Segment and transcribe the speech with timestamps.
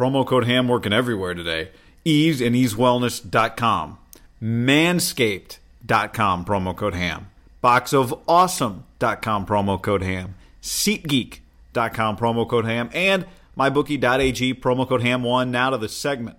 [0.00, 1.72] Promo code HAM working everywhere today.
[2.06, 3.98] Ease and easewellness.com.
[4.42, 7.30] Manscaped.com promo code HAM.
[7.62, 10.36] Boxofawesome.com promo code HAM.
[10.62, 12.88] SeatGeek.com promo code HAM.
[12.94, 13.26] And
[13.58, 15.50] mybookie.ag promo code HAM1.
[15.50, 16.38] Now to the segment.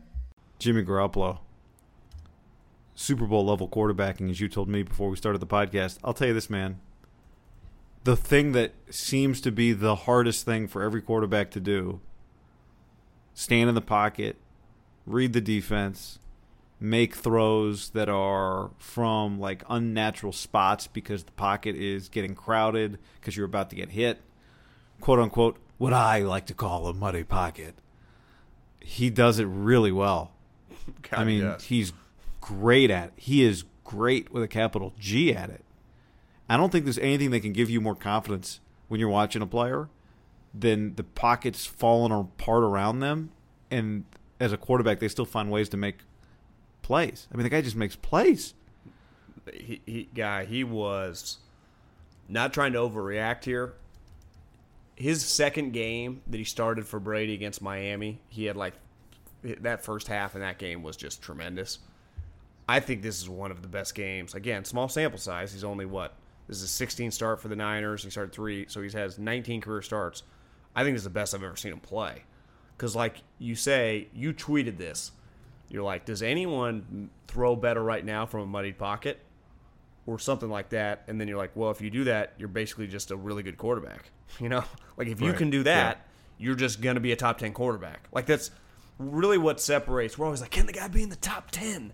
[0.58, 1.38] Jimmy Garoppolo.
[2.96, 6.00] Super Bowl level quarterbacking, as you told me before we started the podcast.
[6.03, 6.80] I'll tell you this, man.
[8.06, 12.00] The thing that seems to be the hardest thing for every quarterback to do
[13.34, 14.38] stand in the pocket,
[15.06, 16.20] read the defense,
[16.80, 23.38] make throws that are from like unnatural spots because the pocket is getting crowded because
[23.38, 24.20] you're about to get hit.
[25.00, 27.75] Quote unquote, what I like to call a muddy pocket.
[28.80, 30.31] He does it really well.
[31.09, 31.66] God, I mean, yes.
[31.66, 31.94] he's
[32.40, 33.14] great at it.
[33.16, 35.64] He is great with a capital G at it.
[36.50, 39.47] I don't think there's anything that can give you more confidence when you're watching a
[39.47, 39.88] player
[40.53, 43.31] than the pockets falling apart around them.
[43.69, 44.06] And
[44.39, 46.00] as a quarterback, they still find ways to make
[46.81, 47.28] plays.
[47.34, 48.53] I mean, the guy just makes plays.
[49.53, 51.38] he, he guy he was
[52.28, 53.73] not trying to overreact here.
[54.95, 58.73] His second game that he started for Brady against Miami, he had like
[59.44, 61.79] that first half in that game was just tremendous.
[62.69, 64.35] I think this is one of the best games.
[64.35, 65.51] Again, small sample size.
[65.51, 66.13] He's only what
[66.47, 68.03] this is a 16 start for the Niners.
[68.03, 70.23] He started three, so he has 19 career starts.
[70.76, 72.24] I think this is the best I've ever seen him play.
[72.78, 75.12] Because, like you say, you tweeted this.
[75.70, 79.20] You're like, does anyone throw better right now from a muddied pocket?
[80.08, 82.88] or something like that, and then you're like, well, if you do that, you're basically
[82.88, 84.09] just a really good quarterback.
[84.40, 84.64] You know,
[84.98, 85.38] like if you Right.
[85.38, 86.08] can do that,
[86.40, 88.08] you're just gonna be a top ten quarterback.
[88.12, 88.50] Like that's
[88.98, 90.18] really what separates.
[90.18, 91.94] We're always like, can the guy be in the top ten?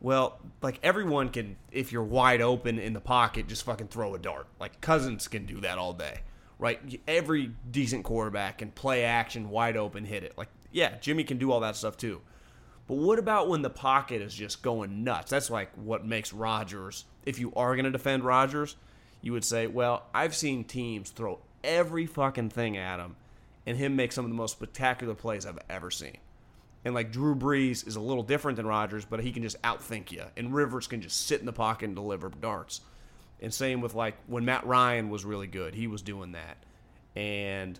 [0.00, 4.18] Well, like everyone can, if you're wide open in the pocket, just fucking throw a
[4.18, 4.46] dart.
[4.58, 6.20] Like Cousins can do that all day,
[6.58, 7.00] right?
[7.06, 10.36] Every decent quarterback can play action, wide open, hit it.
[10.36, 12.20] Like, yeah, Jimmy can do all that stuff too.
[12.86, 15.30] But what about when the pocket is just going nuts?
[15.30, 17.04] That's like what makes Rodgers.
[17.24, 18.76] If you are going to defend Rodgers,
[19.20, 23.16] you would say, well, I've seen teams throw every fucking thing at him
[23.66, 26.18] and him make some of the most spectacular plays I've ever seen.
[26.84, 30.12] And like Drew Brees is a little different than Rodgers, but he can just outthink
[30.12, 30.22] you.
[30.36, 32.80] And Rivers can just sit in the pocket and deliver darts.
[33.40, 36.56] And same with like when Matt Ryan was really good, he was doing that.
[37.14, 37.78] And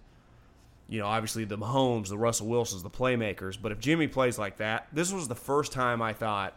[0.89, 3.59] you know, obviously the Mahomes, the Russell Wilsons, the playmakers.
[3.61, 6.57] But if Jimmy plays like that, this was the first time I thought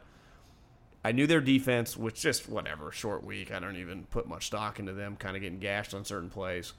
[1.04, 3.52] I knew their defense, which just whatever, short week.
[3.52, 6.74] I don't even put much stock into them kind of getting gashed on certain plays.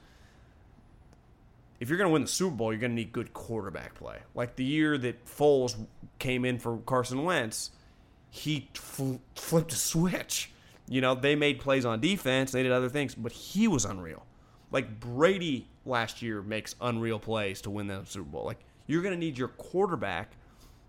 [1.79, 4.19] If you're going to win the Super Bowl, you're going to need good quarterback play.
[4.35, 5.75] Like the year that Foles
[6.19, 7.71] came in for Carson Wentz,
[8.29, 10.51] he fl- flipped a switch.
[10.91, 14.25] You know, they made plays on defense, they did other things, but he was unreal.
[14.71, 18.43] Like Brady last year makes unreal plays to win the Super Bowl.
[18.43, 20.33] Like you're going to need your quarterback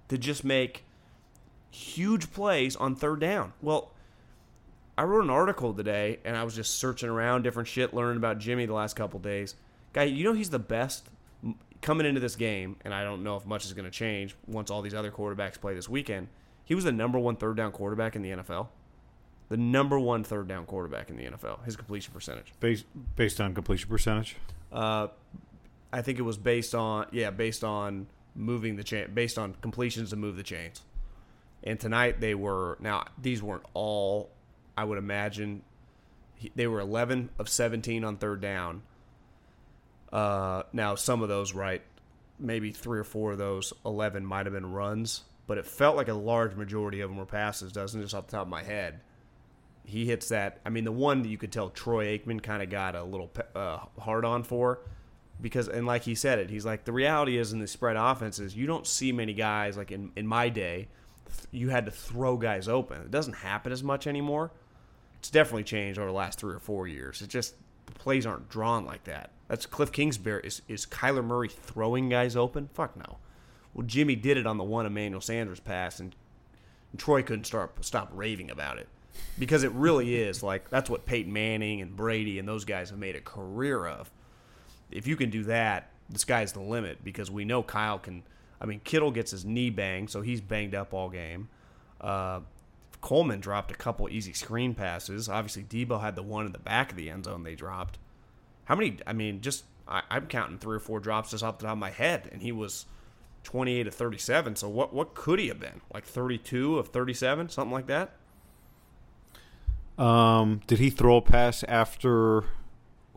[0.08, 0.84] to just make
[1.70, 3.52] huge plays on third down.
[3.62, 3.92] Well,
[4.98, 8.40] I wrote an article today and I was just searching around different shit, learning about
[8.40, 9.54] Jimmy the last couple days.
[9.92, 11.06] Guy, you know he's the best
[11.80, 14.68] coming into this game, and I don't know if much is going to change once
[14.68, 16.26] all these other quarterbacks play this weekend.
[16.64, 18.66] He was the number one third down quarterback in the NFL.
[19.48, 21.64] The number one third down quarterback in the NFL.
[21.64, 22.52] His completion percentage.
[22.60, 22.86] Based
[23.16, 24.36] based on completion percentage.
[24.72, 25.08] Uh,
[25.92, 30.10] I think it was based on yeah, based on moving the chain, based on completions
[30.10, 30.80] to move the chains.
[31.62, 34.30] And tonight they were now these weren't all.
[34.76, 35.62] I would imagine
[36.56, 38.82] they were 11 of 17 on third down.
[40.10, 41.82] Uh, now some of those right,
[42.38, 46.08] maybe three or four of those 11 might have been runs, but it felt like
[46.08, 47.70] a large majority of them were passes.
[47.70, 49.00] Doesn't just off the top of my head
[49.84, 50.60] he hits that.
[50.64, 53.30] I mean, the one that you could tell Troy Aikman kind of got a little
[53.54, 54.80] uh, hard on for
[55.40, 58.56] because, and like he said it, he's like, the reality is in the spread offenses,
[58.56, 60.88] you don't see many guys like in, in my day,
[61.50, 63.00] you had to throw guys open.
[63.02, 64.52] It doesn't happen as much anymore.
[65.18, 67.22] It's definitely changed over the last three or four years.
[67.22, 67.54] It's just
[67.86, 69.30] the plays aren't drawn like that.
[69.48, 70.42] That's Cliff Kingsbury.
[70.44, 72.68] Is, is Kyler Murray throwing guys open?
[72.72, 73.18] Fuck no.
[73.74, 76.14] Well, Jimmy did it on the one Emmanuel Sanders pass, and,
[76.90, 78.88] and Troy couldn't start stop raving about it
[79.38, 82.98] because it really is like that's what Peyton Manning and Brady and those guys have
[82.98, 84.10] made a career of.
[84.90, 88.22] If you can do that, the sky's the limit because we know Kyle can.
[88.60, 91.48] I mean, Kittle gets his knee banged, so he's banged up all game.
[92.00, 92.40] Uh,
[93.00, 95.28] Coleman dropped a couple easy screen passes.
[95.28, 97.98] Obviously, Deebo had the one in the back of the end zone they dropped.
[98.64, 98.98] How many?
[99.06, 101.78] I mean, just I, I'm counting three or four drops just off the top of
[101.78, 102.86] my head, and he was
[103.44, 104.56] 28 of 37.
[104.56, 104.94] So what?
[104.94, 105.80] What could he have been?
[105.92, 108.12] Like 32 of 37, something like that.
[109.98, 112.44] Um, did he throw a pass after?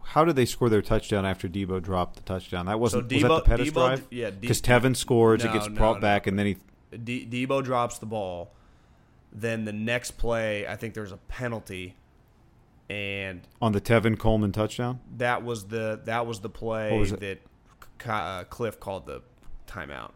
[0.09, 2.67] How did they score their touchdown after Deebo dropped the touchdown?
[2.67, 4.07] That wasn't was that the Pettis Deebo- drive?
[4.11, 6.01] yeah, because Tevin scores, No, it gets brought no.
[6.01, 6.57] back, and then he.
[7.03, 8.51] D- Deebo drops the ball.
[9.33, 11.95] Then the next play, I think there's a penalty,
[12.89, 17.39] and On the Tevin Coleman touchdown, that was the that was the play was that
[18.07, 19.23] uh, Cliff called the
[19.67, 20.11] timeout.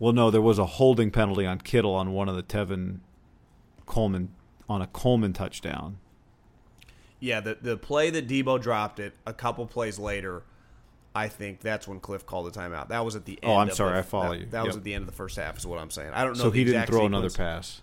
[0.00, 2.98] well, no, there was a holding penalty on Kittle on one of the Tevin
[3.86, 4.30] Coleman
[4.68, 5.98] on a Coleman touchdown.
[7.20, 10.42] Yeah, the the play that Deebo dropped it a couple plays later.
[11.14, 12.88] I think that's when Cliff called the timeout.
[12.88, 13.52] That was at the end.
[13.52, 14.46] Oh, I'm sorry, the- I follow that, you.
[14.46, 16.10] That was at the end of the first half, is what I'm saying.
[16.14, 16.44] I don't know.
[16.44, 17.10] So he didn't throw sequence.
[17.10, 17.82] another pass.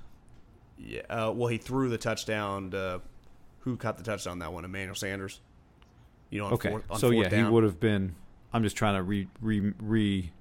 [0.77, 1.01] Yeah.
[1.09, 2.71] Uh, well, he threw the touchdown.
[2.71, 3.01] To,
[3.59, 4.65] who caught the touchdown that one?
[4.65, 5.39] Emmanuel Sanders.
[6.31, 7.45] You know, on Okay, fourth, so yeah, down.
[7.45, 8.15] he would have been.
[8.51, 10.31] I'm just trying to re re re.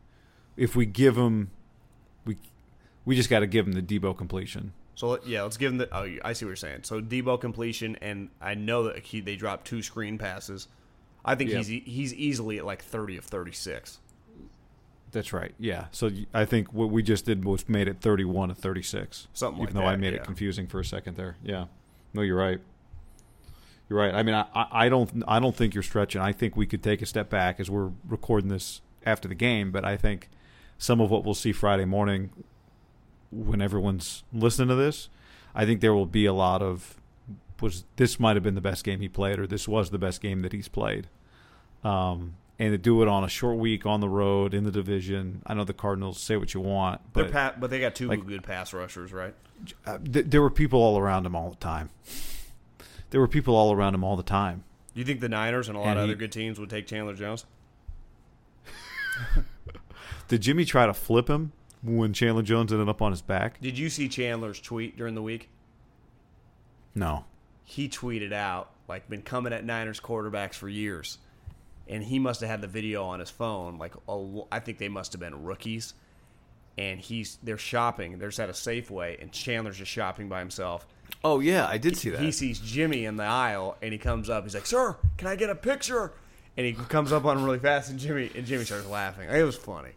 [0.57, 1.51] If we give him,
[2.25, 2.37] we
[3.05, 4.73] we just got to give him the Deebo completion.
[4.99, 5.89] So yeah, let's give him the.
[5.97, 6.81] Oh, I see what you're saying.
[6.83, 10.67] So Deebo completion, and I know that he they dropped two screen passes.
[11.25, 11.67] I think Yep.
[11.67, 14.01] he's he's easily at like 30 of 36.
[15.13, 15.55] That's right.
[15.57, 15.85] Yeah.
[15.93, 19.29] So I think what we just did was made it 31 of 36.
[19.35, 19.71] Something like that.
[19.71, 20.21] Even like though I made yeah.
[20.21, 21.37] it confusing for a second there.
[21.45, 21.67] Yeah.
[22.13, 22.59] No, you're right.
[23.89, 24.13] You're right.
[24.13, 26.21] I mean, I I don't I don't think you're stretching.
[26.21, 29.71] I think we could take a step back as we're recording this after the game,
[29.71, 30.29] but I think
[30.77, 32.31] some of what we'll see Friday morning
[33.31, 35.09] when everyone's listening to this,
[35.55, 36.97] I think there will be a lot of
[37.61, 40.21] was this might have been the best game he played or this was the best
[40.21, 41.09] game that he's played.
[41.83, 45.43] Um, and to do it on a short week on the road in the division.
[45.47, 48.25] I know the Cardinals say what you want, but pa- but they got two like-
[48.27, 49.35] good pass rushers, right?
[49.87, 51.91] uh, th- there were people all around him all the time.
[53.11, 54.63] There were people all around him all the time.
[54.95, 56.71] Do you think the Niners and a lot And of he- other good teams would
[56.71, 57.45] take Chandler Jones?
[60.29, 61.53] Did Jimmy try to flip him
[61.83, 63.61] when Chandler Jones ended up on his back?
[63.61, 65.49] Did you see Chandler's tweet during the week?
[66.95, 67.25] No.
[67.65, 71.19] He tweeted out like been coming at Niners quarterbacks for years,
[71.87, 73.79] and he must have had the video on his phone.
[73.79, 75.93] Like a l- I think they must have been rookies,
[76.79, 78.19] and he's they're shopping.
[78.19, 80.87] They're just at a Safeway, and Chandler's just shopping by himself.
[81.23, 82.21] Oh yeah, I did see that.
[82.21, 84.45] He sees Jimmy in the aisle, and he comes up.
[84.45, 86.13] He's like, "Sir, can I get a picture?"
[86.57, 89.29] And he comes up on him really fast, and Jimmy and Jimmy starts laughing.
[89.29, 89.91] It was funny.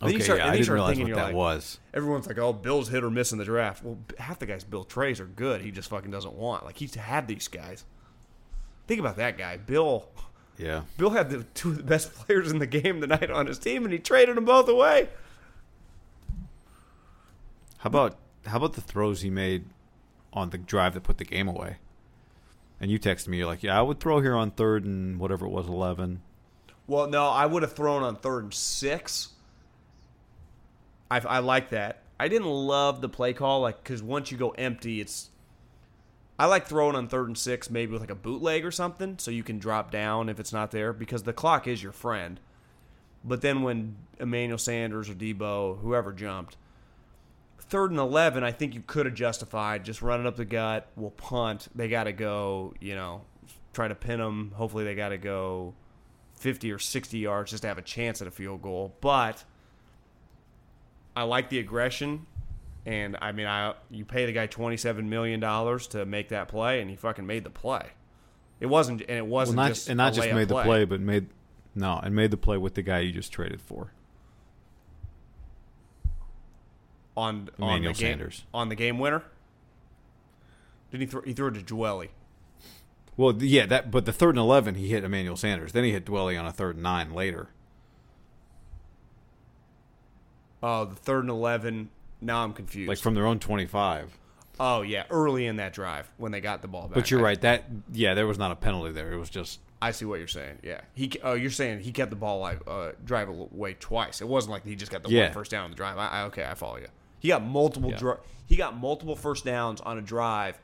[0.00, 1.78] Then Okay, start- yeah, I didn't realize thinking, what that like- was.
[1.92, 4.84] Everyone's like, "Oh, Bill's hit or miss in the draft." Well, half the guys Bill
[4.84, 5.60] trades are good.
[5.62, 6.64] He just fucking doesn't want.
[6.64, 7.84] Like he's had these guys.
[8.86, 10.08] Think about that guy, Bill.
[10.56, 10.82] Yeah.
[10.96, 13.84] Bill had the two of the best players in the game tonight on his team,
[13.84, 15.08] and he traded them both away.
[17.78, 18.16] How about
[18.46, 19.64] how about the throws he made
[20.32, 21.76] on the drive that put the game away?
[22.80, 25.46] And you texted me, you're like, "Yeah, I would throw here on third and whatever
[25.46, 26.22] it was, eleven.
[26.86, 29.30] Well, no, I would have thrown on third and six.
[31.10, 32.02] I, I like that.
[32.20, 35.30] I didn't love the play call, like because once you go empty, it's.
[36.38, 39.30] I like throwing on third and six, maybe with like a bootleg or something, so
[39.30, 42.38] you can drop down if it's not there, because the clock is your friend.
[43.24, 46.56] But then when Emmanuel Sanders or Deebo, whoever jumped,
[47.58, 50.88] third and eleven, I think you could have justified just running up the gut.
[50.94, 51.68] We'll punt.
[51.74, 52.74] They got to go.
[52.80, 53.22] You know,
[53.72, 54.52] try to pin them.
[54.54, 55.74] Hopefully, they got to go
[56.34, 58.94] fifty or sixty yards just to have a chance at a field goal.
[59.00, 59.42] But
[61.18, 62.26] I like the aggression,
[62.86, 66.46] and I mean, I you pay the guy twenty seven million dollars to make that
[66.46, 67.88] play, and he fucking made the play.
[68.60, 71.26] It wasn't, and it wasn't not just and not just made the play, but made
[71.74, 73.90] No, and made the play with the guy you just traded for.
[77.16, 78.44] on on Emmanuel the game Sanders.
[78.54, 79.24] on the game winner.
[80.92, 81.22] Did he throw?
[81.22, 82.10] He threw it to Dwelley.
[83.16, 83.90] Well, yeah, that.
[83.90, 85.72] But the third and eleven, he hit Emmanuel Sanders.
[85.72, 87.48] Then he hit Dwelley on a third and nine later.
[90.62, 91.90] Oh, the third and eleven.
[92.20, 92.88] Now I'm confused.
[92.88, 94.18] like from their own 25.
[94.60, 96.94] oh yeah, early in that drive when they got the ball back.
[96.94, 97.40] But you're right.
[97.40, 99.12] That yeah, there was not a penalty there.
[99.12, 100.58] It was just I see what you're saying.
[100.64, 101.12] Yeah, he.
[101.22, 104.20] Oh, you're saying he kept the ball like uh, drive away twice.
[104.20, 105.24] It wasn't like he just got the Yeah.
[105.26, 105.96] one first down on the drive.
[105.98, 106.88] I, I, okay, I follow you.
[107.20, 107.90] He got multiple.
[107.90, 107.98] Yeah.
[107.98, 108.14] Dri-
[108.46, 110.58] he got multiple first downs on a drive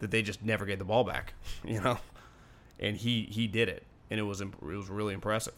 [0.00, 1.32] that they just never gave the ball back.
[1.64, 1.96] You know,
[2.78, 5.54] and he he did it, and it was imp- it was really impressive.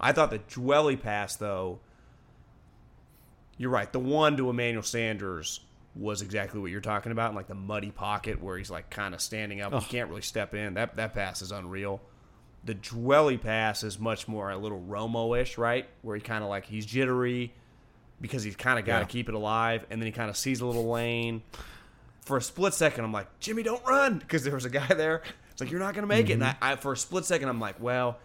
[0.00, 1.80] I thought the Dwelley pass though.
[3.58, 3.92] You're right.
[3.92, 5.60] The one to Emmanuel Sanders
[5.94, 9.14] was exactly what you're talking about, in like the muddy pocket where he's like kind
[9.14, 9.72] of standing up.
[9.74, 10.74] He can't really step in.
[10.74, 12.00] That that pass is unreal.
[12.64, 15.86] The Dwelley pass is much more a little Romo-ish, right?
[16.02, 17.52] Where he kind of like he's jittery
[18.20, 19.06] because he's kind of got to Yeah.
[19.08, 21.42] keep it alive, and then he kind of sees a little lane.
[22.20, 25.22] For a split second, I'm like, Jimmy, don't run, because there was a guy there.
[25.50, 26.34] It's like you're not gonna make it.
[26.34, 26.64] And mm-hmm.
[26.64, 28.18] I, I, for a split second, I'm like, well,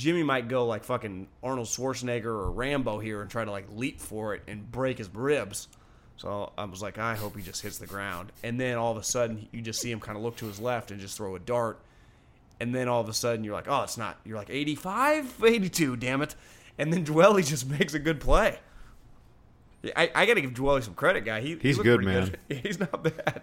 [0.00, 4.00] Jimmy might go like fucking Arnold Schwarzenegger or Rambo here and try to like leap
[4.00, 5.68] for it and break his ribs.
[6.16, 8.32] So I was like, I hope he just hits the ground.
[8.42, 10.58] And then all of a sudden, you just see him kind of look to his
[10.58, 11.80] left and just throw a dart.
[12.60, 14.18] And then all of a sudden, you're like, oh, it's not.
[14.24, 16.34] You're like 85, 82, damn it.
[16.78, 18.58] And then Dwelley just makes a good play.
[19.94, 21.42] I, I got to give Dwelley some credit, guy.
[21.42, 23.42] He, he He's looked good, pretty He's not bad.